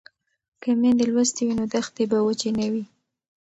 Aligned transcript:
که 0.61 0.69
میندې 0.79 1.05
لوستې 1.13 1.41
وي 1.45 1.53
نو 1.59 1.65
دښتې 1.73 2.03
به 2.11 2.17
وچې 2.25 2.49
نه 2.59 2.65
وي. 2.71 2.83